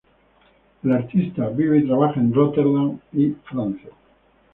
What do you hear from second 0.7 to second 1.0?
El